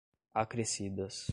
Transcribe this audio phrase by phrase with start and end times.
[0.33, 1.29] acrescidas